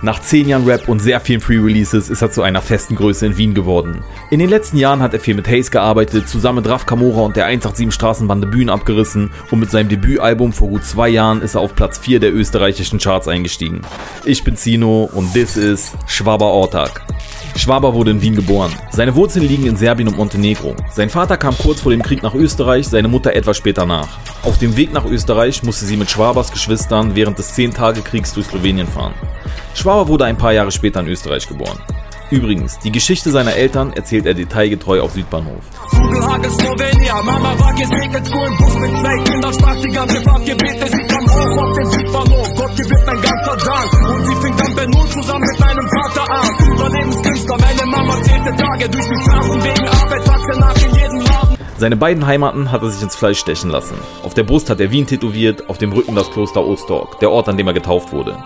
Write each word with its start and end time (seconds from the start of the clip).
Nach 0.00 0.20
10 0.20 0.48
Jahren 0.48 0.64
Rap 0.64 0.88
und 0.88 1.00
sehr 1.00 1.18
vielen 1.18 1.40
Free 1.40 1.58
Releases 1.58 2.08
ist 2.08 2.22
er 2.22 2.30
zu 2.30 2.42
einer 2.42 2.62
festen 2.62 2.94
Größe 2.94 3.26
in 3.26 3.36
Wien 3.36 3.52
geworden. 3.52 4.04
In 4.30 4.38
den 4.38 4.48
letzten 4.48 4.76
Jahren 4.76 5.02
hat 5.02 5.12
er 5.12 5.18
viel 5.18 5.34
mit 5.34 5.48
Haze 5.48 5.72
gearbeitet, 5.72 6.28
zusammen 6.28 6.62
mit 6.62 6.68
Raf 6.68 6.86
Kamora 6.86 7.22
und 7.22 7.36
der 7.36 7.46
187 7.46 7.92
Straßenbande 7.92 8.46
Bühnen 8.46 8.70
abgerissen 8.70 9.30
und 9.50 9.58
mit 9.58 9.72
seinem 9.72 9.88
Debütalbum 9.88 10.52
vor 10.52 10.68
gut 10.68 10.84
zwei 10.84 11.08
Jahren 11.08 11.42
ist 11.42 11.56
er 11.56 11.62
auf 11.62 11.74
Platz 11.74 11.98
4 11.98 12.20
der 12.20 12.32
österreichischen 12.32 13.00
Charts 13.00 13.26
eingestiegen. 13.26 13.80
Ich 14.24 14.44
bin 14.44 14.56
Zino 14.56 15.10
und 15.12 15.32
this 15.32 15.56
is 15.56 15.92
Schwaber 16.06 16.46
Ortag. 16.46 17.02
Schwaber 17.56 17.94
wurde 17.94 18.10
in 18.12 18.22
Wien 18.22 18.36
geboren. 18.36 18.72
Seine 18.90 19.14
Wurzeln 19.14 19.46
liegen 19.46 19.66
in 19.66 19.76
Serbien 19.76 20.08
und 20.08 20.16
Montenegro. 20.16 20.74
Sein 20.90 21.10
Vater 21.10 21.36
kam 21.36 21.56
kurz 21.56 21.80
vor 21.80 21.92
dem 21.92 22.02
Krieg 22.02 22.22
nach 22.22 22.34
Österreich, 22.34 22.86
seine 22.88 23.08
Mutter 23.08 23.34
etwas 23.34 23.56
später 23.56 23.86
nach. 23.86 24.08
Auf 24.42 24.58
dem 24.58 24.76
Weg 24.76 24.92
nach 24.92 25.04
Österreich 25.04 25.62
musste 25.62 25.84
sie 25.84 25.96
mit 25.96 26.10
Schwabers 26.10 26.52
Geschwistern 26.52 27.14
während 27.14 27.38
des 27.38 27.54
10-Tage-Kriegs 27.56 28.32
durch 28.32 28.46
Slowenien 28.46 28.86
fahren. 28.86 29.14
Schwaber 29.74 30.08
wurde 30.08 30.24
ein 30.24 30.36
paar 30.36 30.52
Jahre 30.52 30.70
später 30.70 31.00
in 31.00 31.08
Österreich 31.08 31.46
geboren. 31.46 31.78
Übrigens, 32.30 32.78
die 32.80 32.92
Geschichte 32.92 33.30
seiner 33.30 33.54
Eltern 33.54 33.92
erzählt 33.94 34.26
er 34.26 34.34
detailgetreu 34.34 35.00
auf 35.00 35.12
Südbahnhof. 35.12 35.64
Seine 51.78 51.96
beiden 51.96 52.26
Heimaten 52.26 52.72
hat 52.72 52.82
er 52.82 52.90
sich 52.90 53.02
ins 53.02 53.14
Fleisch 53.14 53.38
stechen 53.38 53.70
lassen. 53.70 53.94
Auf 54.24 54.34
der 54.34 54.42
Brust 54.42 54.68
hat 54.68 54.80
er 54.80 54.90
Wien 54.90 55.06
tätowiert, 55.06 55.70
auf 55.70 55.78
dem 55.78 55.92
Rücken 55.92 56.14
das 56.14 56.30
Kloster 56.30 56.66
Ostorg, 56.66 57.20
der 57.20 57.30
Ort, 57.30 57.48
an 57.48 57.56
dem 57.56 57.68
er 57.68 57.72
getauft 57.72 58.12
wurde. 58.12 58.36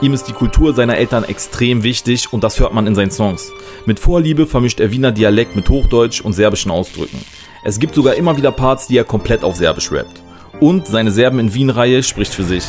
Ihm 0.00 0.12
ist 0.12 0.24
die 0.24 0.32
Kultur 0.32 0.74
seiner 0.74 0.96
Eltern 0.96 1.24
extrem 1.24 1.82
wichtig 1.82 2.32
und 2.32 2.44
das 2.44 2.60
hört 2.60 2.74
man 2.74 2.86
in 2.86 2.94
seinen 2.94 3.10
Songs. 3.10 3.52
Mit 3.86 4.00
Vorliebe 4.00 4.46
vermischt 4.46 4.80
er 4.80 4.90
Wiener 4.90 5.12
Dialekt 5.12 5.56
mit 5.56 5.68
Hochdeutsch 5.68 6.20
und 6.20 6.32
serbischen 6.32 6.70
Ausdrücken. 6.70 7.24
Es 7.64 7.78
gibt 7.78 7.94
sogar 7.94 8.14
immer 8.14 8.36
wieder 8.36 8.52
Parts, 8.52 8.86
die 8.86 8.98
er 8.98 9.04
komplett 9.04 9.44
auf 9.44 9.56
Serbisch 9.56 9.90
rappt. 9.90 10.22
Und 10.60 10.86
seine 10.86 11.10
Serben 11.10 11.38
in 11.38 11.54
Wien-Reihe 11.54 12.02
spricht 12.02 12.34
für 12.34 12.44
sich. 12.44 12.64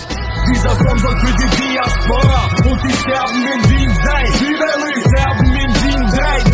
Dieser 0.50 0.70
Song 0.70 0.98
soll 0.98 1.18
für 1.18 1.36
die 1.38 1.74
Diaspora 1.74 2.72
und 2.72 2.84
die 2.84 2.94
Serben 2.94 3.46
in 3.54 3.70
Wien 3.70 3.90
sein. 4.04 4.50
Überall 4.50 4.76
Serben 5.18 5.45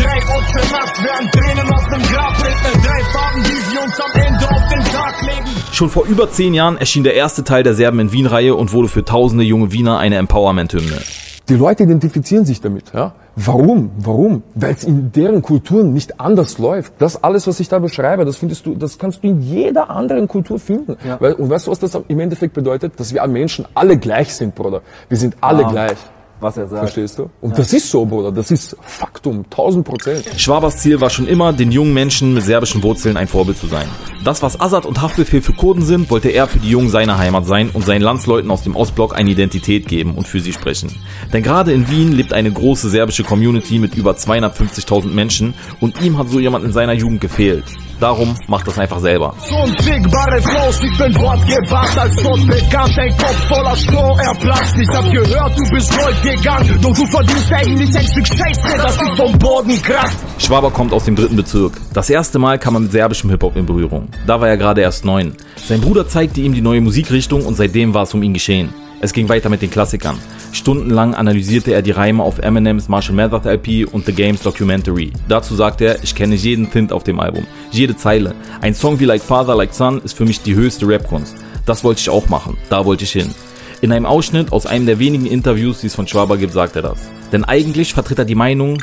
drei, 0.02 0.18
Opfer 0.18 0.72
Nacht, 0.72 1.04
während 1.04 1.32
Tränen 1.32 1.74
auf 1.74 1.88
dem 1.88 2.02
Grab 2.02 2.38
regnen, 2.44 2.84
drei 2.84 3.04
Farben, 3.04 3.44
die 3.44 3.70
sie 3.70 3.78
uns 3.78 4.00
am 4.00 4.22
Ende 4.22 4.50
auf 4.50 4.68
den 4.70 4.84
Tag 4.92 5.22
legen. 5.22 5.46
Schon 5.72 5.90
vor 5.90 6.06
über 6.06 6.30
zehn 6.30 6.54
Jahren 6.54 6.78
erschien 6.78 7.04
der 7.04 7.16
erste 7.16 7.44
Teil 7.44 7.64
der 7.64 7.74
Serben 7.74 8.00
in 8.00 8.12
Wien-Reihe 8.12 8.56
und 8.56 8.74
wurde 8.74 8.88
für 8.88 9.06
tausende 9.06 9.44
junge 9.44 9.72
Wiener 9.72 10.00
eine 10.00 10.16
Empowerment-Hymne. 10.18 11.02
Die 11.50 11.56
Leute 11.56 11.84
identifizieren 11.84 12.46
sich 12.46 12.62
damit. 12.62 12.94
Ja? 12.94 13.14
Warum? 13.36 13.92
Warum? 13.98 14.44
Weil 14.56 14.74
es 14.74 14.84
in 14.84 15.12
deren 15.12 15.42
Kulturen 15.42 15.92
nicht 15.92 16.20
anders 16.20 16.60
läuft. 16.60 16.94
Das 17.00 17.24
alles, 17.24 17.48
was 17.48 17.60
ich 17.60 17.68
da 17.68 17.80
beschreibe, 17.80 18.26
das 18.26 18.38
findest 18.38 18.66
du, 18.66 18.76
das 18.76 18.98
kannst 18.98 19.24
du 19.24 19.28
in 19.28 19.42
jeder 19.42 19.90
anderen 19.90 20.28
Kultur 20.28 20.60
finden. 20.60 20.98
Ja. 21.06 21.16
und 21.16 21.50
weißt 21.50 21.68
du, 21.68 21.72
was 21.72 21.80
das 21.80 22.00
im 22.08 22.20
Endeffekt 22.20 22.54
bedeutet? 22.54 22.94
Dass 22.98 23.14
wir 23.14 23.26
Menschen 23.28 23.66
alle 23.74 23.98
gleich 23.98 24.34
sind, 24.34 24.56
Bruder. 24.56 24.82
Wir 25.10 25.18
sind 25.18 25.36
alle 25.42 25.66
ah. 25.66 25.72
gleich 25.72 25.98
was 26.42 26.58
er 26.58 26.68
sagt. 26.68 26.82
Verstehst 26.82 27.20
du? 27.20 27.30
Und 27.42 27.52
ja. 27.52 27.58
das 27.58 27.74
ist 27.74 27.90
so, 27.90 28.06
Bruder. 28.06 28.32
Das 28.32 28.52
ist 28.52 28.76
Faktum. 28.82 29.46
1000 29.46 29.86
Prozent. 29.86 30.26
Schwabers 30.38 30.78
Ziel 30.78 31.00
war 31.00 31.10
schon 31.10 31.28
immer, 31.28 31.54
den 31.54 31.72
jungen 31.72 31.94
Menschen 31.94 32.34
mit 32.34 32.44
serbischen 32.44 32.84
Wurzeln 32.84 33.18
ein 33.18 33.28
Vorbild 33.28 33.58
zu 33.58 33.68
sein. 33.68 33.88
Das, 34.24 34.42
was 34.42 34.60
Assad 34.60 34.86
und 34.86 35.02
Haftbefehl 35.02 35.42
für 35.42 35.54
Kurden 35.54 35.84
sind, 35.84 36.10
wollte 36.10 36.30
er 36.30 36.48
für 36.48 36.60
die 36.60 36.70
Jungen 36.70 36.90
seiner 36.90 37.18
Heimat 37.18 37.46
sein 37.46 37.70
und 37.72 37.86
seinen 37.86 38.02
Landsleuten 38.02 38.52
aus 38.52 38.64
dem 38.64 38.76
Ostblock 38.76 39.16
eine 39.16 39.30
Identität 39.32 39.88
geben 39.88 40.16
und 40.16 40.28
für 40.28 40.40
sie 40.40 40.54
sprechen. 40.54 40.92
Denn 41.34 41.44
gerade 41.44 41.72
in 41.72 41.90
Wien 41.90 42.12
lebt 42.12 42.34
eine 42.34 42.52
große 42.52 42.90
serbische 42.90 43.24
Community 43.24 43.80
mit 43.80 43.96
über 43.96 44.12
250.000 44.12 45.08
Menschen 45.08 45.54
und 45.80 46.02
ihm 46.02 46.18
hat 46.18 46.30
so 46.30 46.40
jemand 46.40 46.66
in 46.66 46.74
seiner 46.74 46.94
Jugend 46.94 47.22
gefehlt. 47.22 47.66
Darum 48.02 48.36
macht 48.48 48.68
das 48.68 48.80
einfach 48.80 49.00
selber. 49.00 49.36
Unfickbare 49.64 50.42
Flows, 50.42 50.82
ich 50.82 50.98
bin 50.98 51.22
wortgewandt 51.22 51.98
als 52.00 52.16
Gott 52.24 52.48
bekannt, 52.48 52.98
ein 52.98 53.16
Kopf 53.16 53.48
voller 53.48 53.76
Stroh, 53.76 54.18
er 54.18 54.34
platzt. 54.40 54.76
Ich 54.76 54.90
hab 54.90 55.06
gehört, 55.12 55.56
du 55.56 55.70
bist 55.70 55.96
Gold 55.96 56.24
gegangen, 56.24 56.80
doch 56.82 56.96
du 56.96 57.06
verdienst 57.06 57.54
eigentlich 57.54 57.96
ein 57.96 58.04
Stück 58.04 58.28
Scheiße, 58.28 58.78
das 58.78 58.98
dich 58.98 59.18
vom 59.18 59.38
Boden 59.38 59.80
kratzt. 59.84 60.18
Schwaber 60.40 60.72
kommt 60.72 60.94
aus 60.94 61.06
dem 61.06 61.16
dritten 61.16 61.36
Bezirk. 61.36 61.74
Das 61.94 62.10
erste 62.10 62.40
Mal 62.40 62.58
kam 62.58 62.76
er 62.76 62.80
mit 62.80 62.92
serbischem 62.92 63.30
Hip-Hop 63.30 63.56
in 63.56 63.68
Berührung. 63.68 64.08
Da 64.26 64.42
war 64.42 64.50
er 64.50 64.58
gerade 64.58 64.82
erst 64.82 65.06
neun. 65.06 65.36
Sein 65.68 65.80
Bruder 65.80 66.08
zeigte 66.08 66.42
ihm 66.42 66.56
die 66.56 66.62
neue 66.62 66.82
Musikrichtung 66.82 67.46
und 67.46 67.54
seitdem 67.54 67.94
war 67.94 68.04
es 68.04 68.14
um 68.16 68.24
ihn 68.24 68.34
geschehen. 68.34 68.74
Es 69.04 69.14
ging 69.14 69.28
weiter 69.30 69.50
mit 69.50 69.64
den 69.64 69.72
Klassikern. 69.72 70.20
Stundenlang 70.52 71.16
analysierte 71.16 71.74
er 71.74 71.82
die 71.82 71.90
Reime 71.90 72.22
auf 72.22 72.38
Eminems 72.38 72.88
Marshall 72.88 73.16
Mathers 73.16 73.46
LP 73.46 73.92
und 73.92 74.06
The 74.06 74.14
Games 74.14 74.42
Documentary. 74.42 75.12
Dazu 75.28 75.56
sagte 75.56 75.86
er, 75.86 76.04
ich 76.04 76.14
kenne 76.14 76.36
jeden 76.36 76.70
Tint 76.70 76.94
auf 76.94 77.04
dem 77.04 77.20
Album, 77.20 77.48
jede 77.72 77.98
Zeile. 77.98 78.36
Ein 78.62 78.76
Song 78.76 79.00
wie 79.00 79.06
Like 79.06 79.24
Father, 79.24 79.56
Like 79.56 79.74
Son 79.74 80.00
ist 80.04 80.16
für 80.16 80.26
mich 80.26 80.44
die 80.44 80.54
höchste 80.54 80.88
Rapkunst. 80.88 81.36
Das 81.66 81.84
wollte 81.84 82.02
ich 82.02 82.12
auch 82.12 82.30
machen, 82.30 82.58
da 82.70 82.86
wollte 82.86 83.04
ich 83.04 83.12
hin. 83.12 83.34
In 83.82 83.92
einem 83.92 84.06
Ausschnitt 84.06 84.52
aus 84.52 84.68
einem 84.68 84.86
der 84.86 85.00
wenigen 85.00 85.26
Interviews, 85.26 85.82
die 85.82 85.88
es 85.88 85.96
von 85.96 86.08
Schwaber 86.08 86.38
gibt, 86.38 86.54
sagt 86.54 86.76
er 86.76 86.84
das. 86.84 87.00
Denn 87.32 87.46
eigentlich 87.46 87.94
vertritt 87.94 88.20
er 88.20 88.26
die 88.26 88.36
Meinung. 88.36 88.82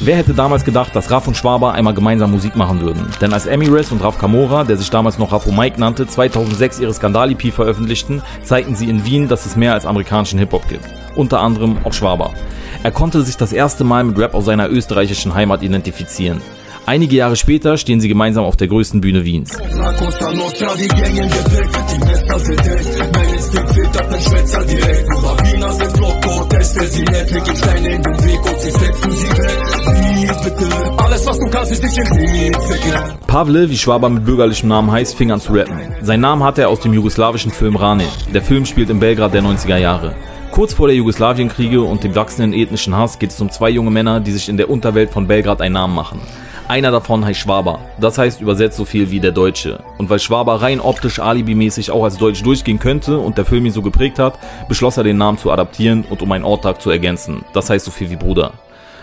Wer 0.00 0.16
hätte 0.16 0.34
damals 0.34 0.64
gedacht, 0.64 0.94
dass 0.94 1.10
Raff 1.10 1.26
und 1.26 1.36
Schwaber 1.36 1.72
einmal 1.72 1.94
gemeinsam 1.94 2.30
Musik 2.30 2.56
machen 2.56 2.80
würden? 2.80 3.06
Denn 3.20 3.32
als 3.32 3.46
Emiris 3.46 3.90
und 3.90 4.02
Raff 4.02 4.18
Kamora, 4.18 4.64
der 4.64 4.76
sich 4.76 4.90
damals 4.90 5.18
noch 5.18 5.32
Raffo 5.32 5.50
Mike 5.50 5.80
nannte, 5.80 6.06
2006 6.06 6.80
ihre 6.80 6.94
Skandal-EP 6.94 7.52
veröffentlichten, 7.52 8.22
zeigten 8.42 8.76
sie 8.76 8.88
in 8.88 9.04
Wien, 9.04 9.28
dass 9.28 9.46
es 9.46 9.56
mehr 9.56 9.72
als 9.72 9.86
amerikanischen 9.86 10.38
Hip-Hop 10.38 10.68
gibt. 10.68 10.84
Unter 11.16 11.40
anderem 11.40 11.78
auch 11.84 11.92
Schwaber. 11.92 12.32
Er 12.82 12.90
konnte 12.90 13.22
sich 13.22 13.36
das 13.36 13.52
erste 13.52 13.84
Mal 13.84 14.04
mit 14.04 14.18
Rap 14.18 14.34
aus 14.34 14.44
seiner 14.44 14.70
österreichischen 14.70 15.34
Heimat 15.34 15.62
identifizieren. 15.62 16.40
Einige 16.88 17.16
Jahre 17.16 17.36
später 17.36 17.76
stehen 17.76 18.00
sie 18.00 18.08
gemeinsam 18.08 18.44
auf 18.44 18.56
der 18.56 18.66
größten 18.66 19.02
Bühne 19.02 19.22
Wiens. 19.22 19.58
Pavle, 33.26 33.68
wie 33.68 33.76
Schwaber 33.76 34.08
mit 34.08 34.24
bürgerlichem 34.24 34.70
Namen 34.70 34.90
heißt, 34.90 35.14
fing 35.14 35.30
an 35.30 35.42
zu 35.42 35.52
rappen. 35.52 35.78
Sein 36.00 36.20
Namen 36.20 36.42
hatte 36.42 36.62
er 36.62 36.70
aus 36.70 36.80
dem 36.80 36.94
jugoslawischen 36.94 37.50
Film 37.50 37.76
Rane. 37.76 38.04
Der 38.32 38.40
Film 38.40 38.64
spielt 38.64 38.88
in 38.88 38.98
Belgrad 38.98 39.34
der 39.34 39.42
90er 39.42 39.76
Jahre. 39.76 40.14
Kurz 40.52 40.72
vor 40.72 40.86
der 40.86 40.96
Jugoslawienkriege 40.96 41.82
und 41.82 42.02
dem 42.02 42.14
wachsenden 42.14 42.58
ethnischen 42.58 42.96
Hass 42.96 43.18
geht 43.18 43.28
es 43.30 43.40
um 43.42 43.50
zwei 43.50 43.68
junge 43.68 43.90
Männer, 43.90 44.20
die 44.20 44.32
sich 44.32 44.48
in 44.48 44.56
der 44.56 44.70
Unterwelt 44.70 45.10
von 45.10 45.26
Belgrad 45.26 45.60
einen 45.60 45.74
Namen 45.74 45.94
machen. 45.94 46.20
Einer 46.68 46.90
davon 46.90 47.24
heißt 47.24 47.40
Schwaber. 47.40 47.78
Das 47.98 48.18
heißt 48.18 48.42
übersetzt 48.42 48.76
so 48.76 48.84
viel 48.84 49.10
wie 49.10 49.20
der 49.20 49.32
Deutsche. 49.32 49.82
Und 49.96 50.10
weil 50.10 50.18
Schwaber 50.18 50.60
rein 50.60 50.80
optisch 50.80 51.18
alibimäßig 51.18 51.90
auch 51.90 52.04
als 52.04 52.18
Deutsch 52.18 52.42
durchgehen 52.42 52.78
könnte 52.78 53.18
und 53.18 53.38
der 53.38 53.46
Film 53.46 53.64
ihn 53.64 53.72
so 53.72 53.80
geprägt 53.80 54.18
hat, 54.18 54.38
beschloss 54.68 54.98
er 54.98 55.04
den 55.04 55.16
Namen 55.16 55.38
zu 55.38 55.50
adaptieren 55.50 56.04
und 56.10 56.20
um 56.20 56.30
einen 56.30 56.44
Orttag 56.44 56.82
zu 56.82 56.90
ergänzen. 56.90 57.42
Das 57.54 57.70
heißt 57.70 57.86
so 57.86 57.90
viel 57.90 58.10
wie 58.10 58.16
Bruder. 58.16 58.52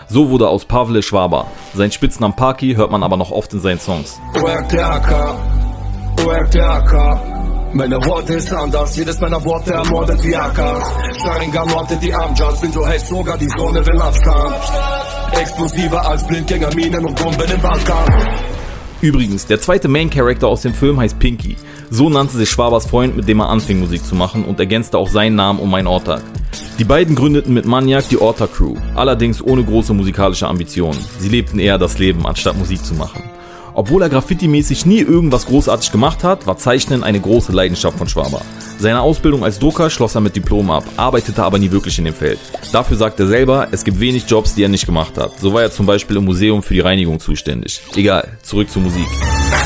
So 0.06 0.30
wurde 0.30 0.48
aus 0.48 0.64
Pavle 0.64 1.02
Schwaber. 1.02 1.48
Sein 1.74 1.90
Spitznamen 1.90 2.36
Paki 2.36 2.74
hört 2.76 2.92
man 2.92 3.02
aber 3.02 3.16
noch 3.16 3.32
oft 3.32 3.52
in 3.52 3.58
seinen 3.58 3.80
Songs. 3.80 4.20
Meine 7.72 7.96
Worte 8.06 8.34
ist 8.34 8.52
anders, 8.52 8.96
jedes 8.96 9.20
meiner 9.20 9.44
Worte 9.44 9.72
ermordet 9.72 10.22
wie 10.22 10.36
AK. 10.36 10.56
Sharingan 11.20 11.72
ortet 11.72 12.00
die 12.00 12.14
Amjas, 12.14 12.60
bin 12.60 12.70
so 12.70 12.86
heiß, 12.86 13.08
sogar 13.08 13.36
die 13.36 13.48
Sonne 13.48 13.84
will 13.84 14.00
Afghan. 14.00 14.54
Explosiver 15.32 16.08
als 16.08 16.26
Blindgänger, 16.26 16.74
Minen 16.74 17.04
und 17.04 17.20
Bomben 17.22 17.50
im 17.50 17.60
Balkan. 17.60 18.04
Übrigens, 19.00 19.46
der 19.46 19.60
zweite 19.60 19.88
Main 19.88 20.10
Character 20.10 20.48
aus 20.48 20.62
dem 20.62 20.74
Film 20.74 20.98
heißt 20.98 21.18
Pinky. 21.18 21.56
So 21.90 22.08
nannte 22.08 22.36
sich 22.36 22.48
Schwabers 22.50 22.86
Freund, 22.86 23.16
mit 23.16 23.28
dem 23.28 23.40
er 23.40 23.48
anfing 23.48 23.78
Musik 23.78 24.04
zu 24.04 24.14
machen 24.14 24.44
und 24.44 24.58
ergänzte 24.58 24.98
auch 24.98 25.08
seinen 25.08 25.36
Namen 25.36 25.60
um 25.60 25.72
ein 25.74 25.86
Ortag. 25.86 26.22
Die 26.78 26.84
beiden 26.84 27.14
gründeten 27.14 27.54
mit 27.54 27.66
Maniac 27.66 28.08
die 28.08 28.20
Orta 28.20 28.46
Crew, 28.46 28.74
allerdings 28.94 29.42
ohne 29.42 29.62
große 29.62 29.94
musikalische 29.94 30.48
Ambitionen. 30.48 30.98
Sie 31.18 31.28
lebten 31.28 31.58
eher 31.58 31.78
das 31.78 31.98
Leben, 31.98 32.26
anstatt 32.26 32.56
Musik 32.56 32.84
zu 32.84 32.94
machen. 32.94 33.22
Obwohl 33.76 34.00
er 34.00 34.08
graffiti-mäßig 34.08 34.86
nie 34.86 35.00
irgendwas 35.00 35.44
großartig 35.44 35.92
gemacht 35.92 36.24
hat, 36.24 36.46
war 36.46 36.56
Zeichnen 36.56 37.04
eine 37.04 37.20
große 37.20 37.52
Leidenschaft 37.52 37.98
von 37.98 38.08
Schwaber. 38.08 38.40
Seine 38.78 39.02
Ausbildung 39.02 39.44
als 39.44 39.58
Drucker 39.58 39.90
schloss 39.90 40.14
er 40.14 40.22
mit 40.22 40.34
Diplom 40.34 40.70
ab, 40.70 40.84
arbeitete 40.96 41.44
aber 41.44 41.58
nie 41.58 41.70
wirklich 41.70 41.98
in 41.98 42.06
dem 42.06 42.14
Feld. 42.14 42.38
Dafür 42.72 42.96
sagt 42.96 43.20
er 43.20 43.26
selber, 43.26 43.68
es 43.72 43.84
gibt 43.84 44.00
wenig 44.00 44.24
Jobs, 44.26 44.54
die 44.54 44.62
er 44.62 44.70
nicht 44.70 44.86
gemacht 44.86 45.18
hat. 45.18 45.38
So 45.38 45.52
war 45.52 45.60
er 45.60 45.70
zum 45.70 45.84
Beispiel 45.84 46.16
im 46.16 46.24
Museum 46.24 46.62
für 46.62 46.72
die 46.72 46.80
Reinigung 46.80 47.20
zuständig. 47.20 47.82
Egal, 47.94 48.26
zurück 48.42 48.70
zur 48.70 48.80
Musik. 48.80 49.06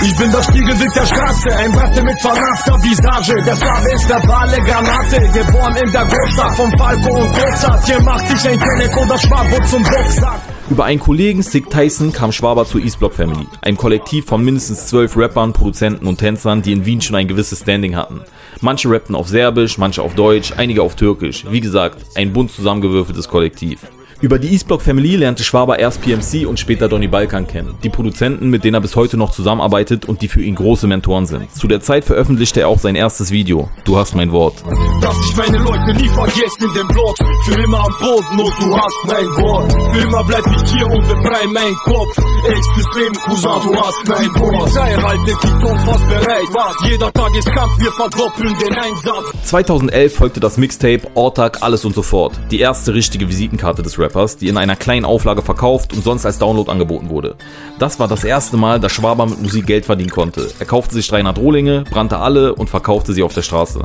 Ich 0.02 0.16
bin 0.16 0.32
das 0.32 0.44
Spiegelbild 0.44 0.96
der 0.96 1.06
Straße, 1.06 1.56
ein 1.56 1.70
Bratte 1.70 2.02
mit 2.02 2.20
verrafter 2.20 2.82
Visage. 2.82 3.42
Der 3.44 3.56
Farbe 3.56 3.92
ist 3.92 4.08
der 4.08 4.26
Wale 4.26 4.56
Granate, 4.56 5.20
geboren 5.38 5.76
in 5.76 5.92
der 5.92 6.04
Großstadt 6.04 6.56
von 6.56 6.70
Falco 6.76 7.14
und 7.14 7.30
Mozart. 7.30 7.86
Hier 7.86 8.02
macht 8.02 8.28
sich 8.28 8.50
ein 8.50 8.58
Kenneck 8.58 8.96
oder 8.96 9.18
Schwabo 9.18 9.66
zum 9.66 9.82
Boxsack. 9.84 10.40
Über 10.70 10.84
einen 10.84 11.00
Kollegen, 11.00 11.42
Sick 11.42 11.68
Tyson, 11.68 12.12
kam 12.12 12.30
Schwaber 12.30 12.64
zur 12.64 12.80
East 12.80 13.00
Block 13.00 13.12
Family, 13.12 13.44
einem 13.60 13.76
Kollektiv 13.76 14.26
von 14.26 14.44
mindestens 14.44 14.86
zwölf 14.86 15.16
Rappern, 15.16 15.52
Produzenten 15.52 16.06
und 16.06 16.18
Tänzern, 16.18 16.62
die 16.62 16.70
in 16.70 16.86
Wien 16.86 17.00
schon 17.00 17.16
ein 17.16 17.26
gewisses 17.26 17.62
Standing 17.62 17.96
hatten. 17.96 18.20
Manche 18.60 18.88
rappten 18.88 19.16
auf 19.16 19.28
Serbisch, 19.28 19.78
manche 19.78 20.00
auf 20.00 20.14
Deutsch, 20.14 20.52
einige 20.56 20.82
auf 20.82 20.94
Türkisch. 20.94 21.44
Wie 21.50 21.60
gesagt, 21.60 21.98
ein 22.14 22.32
bunt 22.32 22.52
zusammengewürfeltes 22.52 23.26
Kollektiv. 23.26 23.80
Über 24.22 24.38
die 24.38 24.52
Eastblock 24.52 24.82
Family 24.82 25.16
lernte 25.16 25.42
Schwaber 25.44 25.78
erst 25.78 26.02
PMC 26.02 26.46
und 26.46 26.60
später 26.60 26.90
Donny 26.90 27.08
Balkan 27.08 27.46
kennen. 27.46 27.76
Die 27.82 27.88
Produzenten, 27.88 28.50
mit 28.50 28.64
denen 28.64 28.74
er 28.74 28.82
bis 28.82 28.94
heute 28.94 29.16
noch 29.16 29.30
zusammenarbeitet 29.30 30.04
und 30.04 30.20
die 30.20 30.28
für 30.28 30.42
ihn 30.42 30.56
große 30.56 30.86
Mentoren 30.86 31.24
sind. 31.24 31.50
Zu 31.54 31.66
der 31.68 31.80
Zeit 31.80 32.04
veröffentlichte 32.04 32.60
er 32.60 32.68
auch 32.68 32.78
sein 32.78 32.96
erstes 32.96 33.30
Video. 33.30 33.70
Du 33.84 33.96
hast 33.96 34.14
mein 34.14 34.30
Wort. 34.30 34.62
Dass 35.00 35.16
ich 35.24 35.36
meine 35.36 35.56
Leute 35.56 35.94
nie 35.94 36.08
vergesse 36.08 36.66
in 36.66 36.74
dem 36.74 36.88
Block. 36.88 37.16
Für 37.46 37.62
immer 37.62 37.78
am 37.78 37.94
Boden 37.98 38.40
und 38.40 38.52
du 38.60 38.76
hast 38.76 38.98
mein 39.06 39.26
Wort. 39.42 39.72
Für 39.94 40.02
immer 40.02 40.24
bleib 40.24 40.44
ich 40.48 40.70
hier 40.70 40.86
und 40.86 41.08
befrei 41.08 41.46
mein 41.46 41.74
Kopf. 41.84 42.18
Echt 42.46 42.66
fürs 42.74 42.96
Leben, 42.96 43.14
Cousin, 43.14 43.72
du 43.72 43.76
hast 43.80 44.06
mein 44.06 44.34
Wort. 44.34 44.58
Polizei 44.58 44.94
haltet 44.96 45.36
die 45.44 45.66
Ton 45.66 45.78
fast 45.78 46.08
bereit. 46.10 46.48
Was? 46.52 46.90
Jeder 46.90 47.12
Tag 47.14 47.34
ist 47.38 47.50
Kampf, 47.52 47.78
wir 47.78 47.92
verdoppeln 47.92 48.54
den 48.58 48.74
Einsatz. 48.74 49.48
2011 49.48 50.14
folgte 50.14 50.40
das 50.40 50.58
Mixtape 50.58 51.08
Ortag, 51.14 51.62
alles 51.62 51.86
und 51.86 51.94
so 51.94 52.02
fort. 52.02 52.38
Die 52.50 52.60
erste 52.60 52.92
richtige 52.92 53.26
Visitenkarte 53.26 53.80
des 53.82 53.98
Rap. 53.98 54.09
Rappers, 54.10 54.36
die 54.36 54.48
in 54.48 54.56
einer 54.56 54.76
kleinen 54.76 55.04
Auflage 55.04 55.42
verkauft 55.42 55.92
und 55.92 56.02
sonst 56.02 56.26
als 56.26 56.38
Download 56.38 56.70
angeboten 56.70 57.08
wurde. 57.10 57.36
Das 57.78 57.98
war 57.98 58.08
das 58.08 58.24
erste 58.24 58.56
Mal, 58.56 58.80
dass 58.80 58.92
Schwaber 58.92 59.26
mit 59.26 59.40
Musik 59.40 59.66
Geld 59.66 59.86
verdienen 59.86 60.10
konnte. 60.10 60.50
Er 60.58 60.66
kaufte 60.66 60.94
sich 60.94 61.08
300 61.08 61.38
Rohlinge, 61.38 61.84
brannte 61.90 62.18
alle 62.18 62.54
und 62.54 62.68
verkaufte 62.68 63.12
sie 63.12 63.22
auf 63.22 63.34
der 63.34 63.42
Straße. 63.42 63.82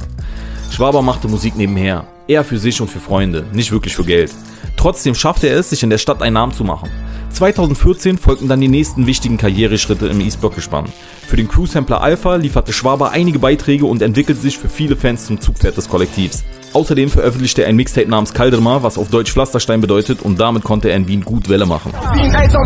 Schwaber 0.71 1.01
machte 1.01 1.27
Musik 1.27 1.55
nebenher. 1.55 2.07
Eher 2.27 2.43
für 2.43 2.57
sich 2.57 2.81
und 2.81 2.89
für 2.89 2.99
Freunde, 2.99 3.45
nicht 3.53 3.71
wirklich 3.71 3.95
für 3.95 4.03
Geld. 4.03 4.31
Trotzdem 4.77 5.15
schaffte 5.15 5.47
er 5.47 5.59
es, 5.59 5.69
sich 5.69 5.83
in 5.83 5.91
der 5.91 5.99
Stadt 5.99 6.21
einen 6.21 6.33
Namen 6.33 6.53
zu 6.53 6.63
machen. 6.63 6.89
2014 7.29 8.17
folgten 8.17 8.47
dann 8.47 8.61
die 8.61 8.67
nächsten 8.67 9.05
wichtigen 9.07 9.37
Karriereschritte 9.37 10.07
im 10.07 10.21
E-Block-Gespann. 10.21 10.85
Für 11.27 11.35
den 11.35 11.47
Crew-Sampler 11.47 12.01
Alpha 12.01 12.35
lieferte 12.35 12.73
Schwaber 12.73 13.11
einige 13.11 13.39
Beiträge 13.39 13.85
und 13.85 14.01
entwickelte 14.01 14.41
sich 14.41 14.57
für 14.57 14.69
viele 14.69 14.95
Fans 14.95 15.25
zum 15.27 15.39
Zugpferd 15.39 15.77
des 15.77 15.89
Kollektivs. 15.89 16.43
Außerdem 16.75 17.09
veröffentlichte 17.09 17.61
er 17.61 17.69
ein 17.69 17.77
Mixtape 17.77 18.09
namens 18.09 18.33
Kaldrma, 18.33 18.83
was 18.83 18.97
auf 18.97 19.07
Deutsch 19.07 19.31
Pflasterstein 19.31 19.79
bedeutet 19.79 20.21
und 20.21 20.41
damit 20.41 20.65
konnte 20.65 20.89
er 20.89 20.97
in 20.97 21.07
Wien 21.07 21.23
gut 21.23 21.47
Welle 21.47 21.65
machen. 21.65 21.93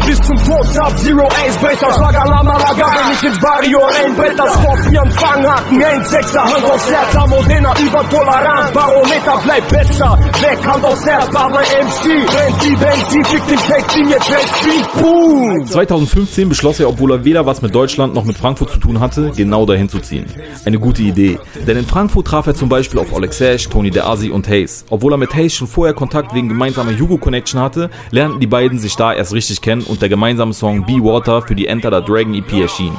bis 0.08 0.20
zum 0.22 0.36
Tod, 0.38 0.66
Sub, 0.66 0.98
Zero 0.98 1.28
Ace, 1.28 1.58
Bretter, 1.58 1.94
Schlager, 1.94 2.26
Lama, 2.26 2.58
Lager, 2.58 2.88
wenn 2.88 3.14
ich 3.14 3.24
ins 3.24 3.40
Barrio 3.40 3.78
reinbretter, 3.78 4.50
Skorpion, 4.50 5.12
Fanghaken, 5.12 5.84
ein 5.84 6.04
Sechser, 6.06 6.44
Hand 6.44 6.66
aufs 6.66 6.92
Herz, 6.92 7.16
Amodena, 7.16 7.74
über 7.80 8.10
Toleranz, 8.10 8.72
Barometer, 8.74 9.42
bleib 9.44 9.70
besser, 9.70 10.20
weg, 10.42 10.68
Hand 10.68 10.84
aufs 10.84 11.06
Herz, 11.06 11.36
aber 11.36 11.60
MC, 11.60 12.26
brennt 12.26 12.64
die 12.64 12.76
Benzin, 12.76 13.26
fick 13.26 13.48
den 13.48 13.60
Fake-Team, 13.60 14.10
jetzt 14.10 14.26
Speed, 14.26 15.04
boom! 15.04 15.68
2015 15.68 16.50
beschloss 16.50 16.80
er, 16.80 16.90
obwohl 16.90 17.12
er 17.12 17.24
weder 17.26 17.46
was 17.46 17.62
mit 17.62 17.76
Deutschland 17.76 18.16
noch 18.16 18.26
mit 18.26 18.38
Frankfurt 18.38 18.72
zu 18.72 18.80
tun 18.80 19.00
hatte, 19.00 19.32
genau 19.36 19.68
dahin 19.68 19.88
zu 19.88 20.00
ziehen. 20.00 20.26
Eine 20.66 20.80
gute 20.80 21.04
Idee, 21.04 21.38
denn 21.68 21.78
in 21.78 21.86
Frankfurt 21.86 22.26
traf 22.26 22.48
er 22.48 22.56
zum 22.56 22.70
Beispiel 22.70 23.00
auf 23.00 23.14
Oleg 23.14 23.34
Sash, 23.34 23.70
Tony 23.70 23.92
der 24.00 24.08
Asi 24.08 24.30
und 24.30 24.48
Hayes. 24.48 24.86
Obwohl 24.90 25.14
er 25.14 25.18
mit 25.18 25.34
Hayes 25.34 25.54
schon 25.54 25.68
vorher 25.68 25.94
Kontakt 25.94 26.34
wegen 26.34 26.48
gemeinsamer 26.48 26.92
Jugo-Connection 26.92 27.60
hatte, 27.60 27.90
lernten 28.12 28.40
die 28.40 28.48
beiden 28.48 28.80
sich 28.80 28.96
da 28.96 29.14
erst 29.14 29.34
richtig 29.34 29.62
kennen 29.62 29.84
und 29.84 30.02
der 30.02 30.08
gemeinsame 30.08 30.54
Song 30.54 30.86
Be 30.86 31.04
Water 31.04 31.42
für 31.42 31.56
die 31.56 31.68
Enter 31.68 31.92
the 31.94 32.06
Dragon 32.06 32.34
EP 32.34 32.52
erschien. 32.54 32.94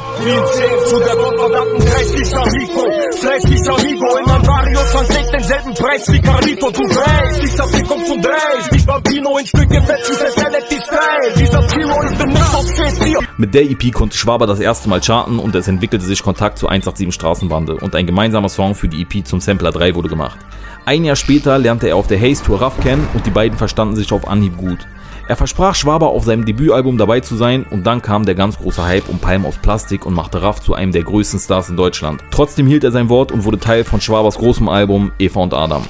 Mit 13.40 13.54
der 13.54 13.62
EP 13.62 13.90
konnte 13.90 14.18
Schwaber 14.18 14.46
das 14.46 14.60
erste 14.60 14.90
Mal 14.90 15.00
charten 15.00 15.38
und 15.38 15.54
es 15.54 15.66
entwickelte 15.66 16.04
sich 16.04 16.22
Kontakt 16.22 16.58
zur 16.58 16.70
187 16.70 17.14
Straßenbande 17.14 17.76
und 17.76 17.94
ein 17.94 18.04
gemeinsamer 18.04 18.50
Song 18.50 18.74
für 18.74 18.86
die 18.86 19.00
EP 19.00 19.26
zum 19.26 19.40
Sampler 19.40 19.70
3 19.72 19.94
wurde 19.94 20.10
gemacht. 20.10 20.38
Ein 20.84 21.04
Jahr 21.04 21.16
später 21.16 21.58
lernte 21.58 21.88
er 21.88 21.96
auf 21.96 22.06
der 22.06 22.20
Haze 22.20 22.44
Tour 22.44 22.60
Raff 22.60 22.78
kennen 22.80 23.08
und 23.14 23.24
die 23.24 23.30
beiden 23.30 23.56
verstanden 23.56 23.96
sich 23.96 24.12
auf 24.12 24.28
Anhieb 24.28 24.58
gut. 24.58 24.86
Er 25.26 25.36
versprach 25.36 25.74
Schwaber 25.74 26.08
auf 26.08 26.24
seinem 26.24 26.44
Debütalbum 26.44 26.98
dabei 26.98 27.20
zu 27.20 27.34
sein 27.34 27.64
und 27.64 27.86
dann 27.86 28.02
kam 28.02 28.26
der 28.26 28.34
ganz 28.34 28.58
große 28.58 28.84
Hype 28.84 29.08
um 29.08 29.20
Palm 29.20 29.46
aus 29.46 29.56
Plastik 29.56 30.04
und 30.04 30.12
machte 30.12 30.42
Raff 30.42 30.60
zu 30.60 30.74
einem 30.74 30.92
der 30.92 31.04
größten 31.04 31.40
Stars 31.40 31.70
in 31.70 31.78
Deutschland. 31.78 32.22
Trotzdem 32.30 32.66
hielt 32.66 32.84
er 32.84 32.92
sein 32.92 33.08
Wort 33.08 33.32
und 33.32 33.44
wurde 33.44 33.58
Teil 33.58 33.84
von 33.84 34.02
Schwabers 34.02 34.36
großem 34.36 34.68
Album 34.68 35.12
Eva 35.18 35.40
und 35.40 35.54
Adam. 35.54 35.86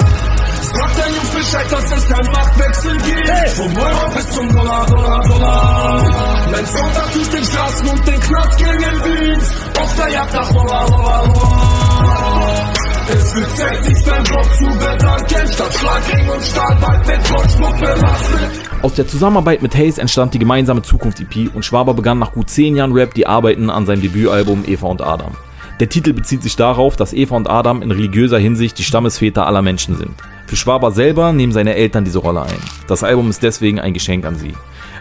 Bescheid, 1.40 1.72
dass 1.72 1.84
es 1.84 2.06
kein 2.06 2.26
Machtwechsel 2.32 2.96
gibt. 2.98 3.31
Hey. 3.31 3.48
Vom 3.48 3.75
Euro 3.75 4.14
bis 4.14 4.31
zum 4.31 4.48
Dollar, 4.52 4.87
Dollar, 4.87 5.20
Dollar. 5.26 6.48
Mein 6.50 6.66
Sonntag 6.66 7.12
durch 7.14 7.28
den 7.31 7.44
Straßen 7.44 7.88
und 7.88 8.08
den 8.08 8.20
Knast 8.20 8.58
gegen 8.58 9.02
Beats. 9.02 9.50
Auf 9.81 9.96
der 9.96 10.08
Jagd 10.10 10.34
nach 10.34 10.52
Dollar, 10.52 10.87
Dollar, 10.87 11.32
Dollar. 11.32 12.72
Es 13.08 13.34
wird 13.34 13.56
Zeit, 13.56 13.84
sich 13.87 14.04
beim 14.04 14.22
Block 14.25 14.54
zu 14.54 14.64
bedanken. 14.64 15.52
Statt 15.52 15.75
Schlagring 15.75 16.28
und 16.28 16.44
Stahlball 16.44 16.98
mit 17.06 17.25
Blockschmuck 17.25 17.81
belassen. 17.81 18.38
Aus 18.82 18.94
der 18.94 19.08
Zusammenarbeit 19.08 19.62
mit 19.62 19.75
Hayes 19.75 19.96
entstand 19.96 20.34
die 20.34 20.38
gemeinsame 20.38 20.82
Zukunft-EP 20.82 21.54
und 21.54 21.64
Schwaber 21.64 21.94
begann 21.94 22.19
nach 22.19 22.32
gut 22.32 22.50
10 22.50 22.76
Jahren 22.76 22.92
Rap 22.92 23.14
die 23.14 23.26
Arbeiten 23.26 23.70
an 23.70 23.87
seinem 23.87 24.02
Debütalbum 24.02 24.64
Eva 24.66 24.88
und 24.88 25.00
Adam. 25.00 25.32
Der 25.81 25.88
Titel 25.88 26.12
bezieht 26.12 26.42
sich 26.42 26.56
darauf, 26.56 26.96
dass 26.96 27.14
Eva 27.14 27.37
und 27.37 27.48
Adam 27.48 27.81
in 27.81 27.90
religiöser 27.90 28.38
Hinsicht 28.38 28.76
die 28.76 28.84
Stammesväter 28.84 29.46
aller 29.46 29.62
Menschen 29.62 29.96
sind. 29.96 30.12
Für 30.50 30.56
Schwaber 30.56 30.91
selber 30.91 31.32
nehmen 31.32 31.52
seine 31.52 31.76
Eltern 31.76 32.05
diese 32.05 32.19
Rolle 32.19 32.43
ein. 32.43 32.58
Das 32.88 33.05
Album 33.05 33.31
ist 33.31 33.41
deswegen 33.44 33.79
ein 33.79 33.94
Geschenk 33.94 34.25
an 34.25 34.35
sie. 34.35 34.52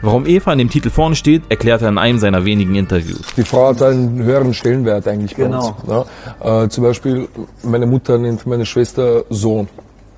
Warum 0.03 0.27
Eva 0.27 0.53
in 0.53 0.59
dem 0.59 0.69
Titel 0.69 0.91
vorne 0.91 1.15
steht, 1.15 1.41
erklärt 1.49 1.81
er 1.81 1.89
in 1.89 1.97
einem 1.97 2.19
seiner 2.19 2.45
wenigen 2.45 2.75
Interviews. 2.75 3.23
Die 3.35 3.41
Frau 3.41 3.69
hat 3.69 3.81
einen 3.81 4.21
höheren 4.21 4.53
Stellenwert 4.53 5.07
eigentlich 5.07 5.35
bei 5.35 5.45
genau. 5.45 5.75
uns. 5.87 6.05
Ja? 6.39 6.65
Äh, 6.65 6.69
zum 6.69 6.83
Beispiel, 6.83 7.27
meine 7.63 7.87
Mutter 7.87 8.19
nennt 8.19 8.45
meine 8.45 8.63
Schwester 8.63 9.23
Sohn. 9.31 9.67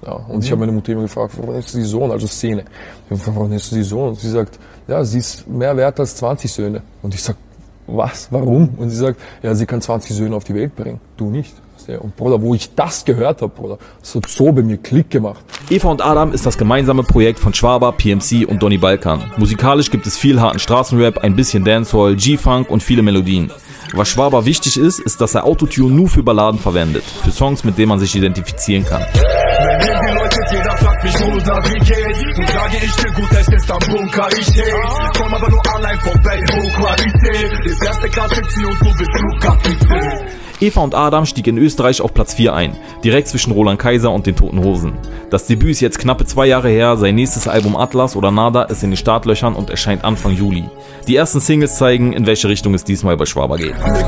Ja, 0.06 0.12
und 0.12 0.36
mhm. 0.36 0.42
ich 0.42 0.52
habe 0.52 0.60
meine 0.60 0.74
Mutter 0.74 0.92
immer 0.92 1.04
gefragt, 1.04 1.34
warum 1.38 1.54
nennst 1.54 1.74
du 1.74 1.78
sie 1.78 1.86
Sohn, 1.86 2.12
also 2.12 2.28
Szene. 2.28 2.66
Warum 3.10 3.52
nennst 3.52 3.72
du 3.72 3.76
sie 3.76 3.84
Sohn? 3.84 4.10
Und 4.10 4.20
sie 4.20 4.32
sagt, 4.32 4.60
ja, 4.86 5.02
sie 5.06 5.20
ist 5.20 5.48
mehr 5.48 5.78
wert 5.78 5.98
als 5.98 6.14
20 6.18 6.52
Söhne. 6.52 6.82
Und 7.02 7.14
ich 7.14 7.24
sag, 7.24 7.38
was, 7.88 8.28
warum? 8.32 8.70
Und 8.78 8.90
sie 8.90 8.96
sagt, 8.96 9.20
ja, 9.44 9.54
sie 9.56 9.66
kann 9.66 9.82
20 9.82 10.16
Söhne 10.16 10.36
auf 10.36 10.44
die 10.44 10.56
Welt 10.56 10.76
bringen, 10.76 11.00
du 11.18 11.30
nicht. 11.30 11.54
Und 12.00 12.16
Bruder, 12.16 12.42
wo 12.42 12.54
ich 12.54 12.74
das 12.76 13.04
gehört 13.04 13.42
habe, 13.42 13.52
Bruder, 13.54 13.78
das 14.00 14.16
hat 14.16 14.28
so 14.28 14.52
bei 14.52 14.62
mir 14.62 14.78
Klick 14.78 15.10
gemacht. 15.10 15.44
Eva 15.70 15.90
und 15.90 16.02
Adam 16.02 16.32
ist 16.32 16.46
das 16.46 16.58
gemeinsame 16.58 17.04
Projekt 17.04 17.40
von 17.40 17.54
Schwaber, 17.54 17.92
PMC 17.92 18.48
und 18.48 18.62
Donny 18.62 18.78
Balkan. 18.78 19.32
Musikalisch 19.38 19.90
gibt 19.90 20.06
es 20.06 20.18
viel 20.18 20.40
harten 20.40 20.60
Straßenrap, 20.60 21.18
ein 21.18 21.36
bisschen 21.36 21.66
Dancehall, 21.66 22.16
G-Funk 22.16 22.70
und 22.70 22.84
viele 22.84 23.02
Melodien. 23.02 23.52
Was 23.94 24.08
Schwaber 24.08 24.46
wichtig 24.46 24.78
ist, 24.78 25.00
ist, 25.00 25.20
dass 25.20 25.36
er 25.36 25.44
Autotune 25.44 25.94
nur 25.94 26.08
für 26.08 26.24
Balladen 26.24 26.60
verwendet. 26.60 27.04
Für 27.04 27.32
Songs, 27.32 27.64
mit 27.64 27.78
denen 27.78 27.90
man 27.90 28.00
sich 28.00 28.16
identifizieren 28.16 28.86
kann. 28.86 29.04
Jeder 30.52 30.78
fragt 30.78 31.04
mich, 31.04 31.14
wo 31.20 31.40
da 31.40 31.58
wie 31.64 31.80
geht 31.80 32.38
Und 32.38 32.50
sage 32.50 32.78
ich 32.84 32.96
dir 32.96 33.12
gut, 33.14 33.32
es 33.32 33.48
ist 33.48 33.72
am 33.72 33.80
Bunker, 33.90 34.28
ich 34.38 34.48
hate 34.48 35.12
Komm 35.18 35.34
aber 35.34 35.50
nur 35.50 35.76
allein 35.76 36.00
vorbei, 36.00 36.40
Hochqualität 36.52 37.66
Ist 37.66 37.84
erste 37.84 38.10
Klasse 38.10 38.42
und 38.42 38.82
du 38.82 38.98
bist 38.98 39.12
Flugkapitän 39.18 40.42
Eva 40.62 40.82
und 40.82 40.94
Adam 40.94 41.26
stieg 41.26 41.48
in 41.48 41.58
Österreich 41.58 42.02
auf 42.02 42.14
Platz 42.14 42.36
4 42.36 42.54
ein, 42.54 42.78
direkt 43.04 43.28
zwischen 43.28 43.52
Roland 43.52 43.80
Kaiser 43.80 44.12
und 44.12 44.28
den 44.28 44.36
Toten 44.36 44.64
Hosen. 44.64 44.94
Das 45.32 45.48
Debüt 45.48 45.72
ist 45.72 45.80
jetzt 45.80 45.98
knappe 45.98 46.24
zwei 46.26 46.46
Jahre 46.46 46.70
her, 46.70 46.98
sein 46.98 47.16
nächstes 47.16 47.48
Album 47.48 47.76
Atlas 47.76 48.16
oder 48.16 48.30
Nada 48.30 48.62
ist 48.66 48.84
in 48.84 48.92
den 48.92 48.98
Startlöchern 48.98 49.56
und 49.56 49.72
erscheint 49.72 50.04
Anfang 50.04 50.34
Juli. 50.34 50.70
Die 51.08 51.16
ersten 51.16 51.40
Singles 51.40 51.78
zeigen, 51.78 52.14
in 52.14 52.28
welche 52.28 52.48
Richtung 52.48 52.76
es 52.76 52.84
diesmal 52.84 53.18
bei 53.18 53.26
Schwaber 53.26 53.58
geht. 53.58 53.74
Und 53.74 54.02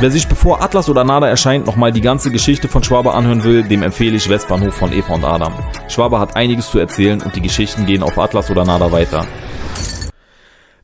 Wer 0.00 0.12
sich 0.12 0.28
bevor 0.28 0.62
Atlas 0.62 0.88
oder 0.88 1.02
Nada 1.02 1.26
erscheint 1.26 1.66
nochmal 1.66 1.90
die 1.90 2.00
ganze 2.00 2.30
Geschichte 2.30 2.68
von 2.68 2.84
Schwaber 2.84 3.14
anhören 3.14 3.42
will, 3.42 3.64
dem 3.64 3.82
empfehle 3.82 4.16
ich 4.16 4.28
Westbahnhof 4.28 4.72
von 4.72 4.92
Eva 4.92 5.14
und 5.14 5.24
Adam. 5.24 5.52
Schwaber 5.88 6.20
hat 6.20 6.36
einiges 6.36 6.70
zu 6.70 6.78
erzählen 6.78 7.20
und 7.20 7.34
die 7.34 7.42
Geschichten 7.42 7.84
gehen 7.84 8.04
auf 8.04 8.16
Atlas 8.16 8.48
oder 8.48 8.64
Nada 8.64 8.92
weiter. 8.92 9.26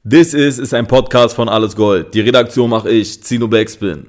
This 0.02 0.34
is 0.34 0.58
ist 0.58 0.74
ein 0.74 0.88
Podcast 0.88 1.36
von 1.36 1.48
Alles 1.48 1.76
Gold. 1.76 2.12
Die 2.12 2.20
Redaktion 2.20 2.68
mache 2.68 2.90
ich, 2.90 3.22
Zino 3.22 3.46
Backspin. 3.46 4.08